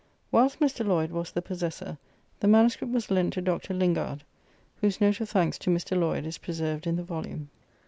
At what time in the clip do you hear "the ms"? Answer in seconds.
2.39-2.81